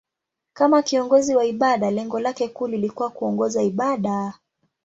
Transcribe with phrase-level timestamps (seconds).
[0.53, 4.33] Kama kiongozi wa ibada, lengo lake kuu lilikuwa kuongoza ibada.